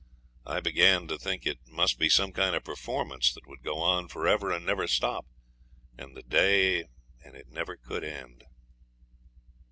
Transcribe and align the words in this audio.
I 0.47 0.61
began 0.61 1.07
to 1.09 1.19
think 1.19 1.45
it 1.45 1.59
must 1.67 1.99
be 1.99 2.09
some 2.09 2.31
kind 2.31 2.55
of 2.55 2.63
performance 2.63 3.31
that 3.33 3.45
would 3.45 3.61
go 3.61 3.77
on 3.83 4.07
for 4.07 4.27
ever 4.27 4.51
and 4.51 4.65
never 4.65 4.87
stop, 4.87 5.27
and 5.95 6.17
the 6.17 6.23
day 6.23 6.85
and 7.23 7.35
it 7.35 7.49
never 7.49 7.75
could 7.77 8.03
end. 8.03 8.45